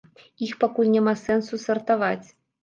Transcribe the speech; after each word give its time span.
Іх 0.45 0.53
пакуль 0.63 0.89
няма 0.95 1.13
сэнсу 1.25 1.61
сартаваць. 1.67 2.27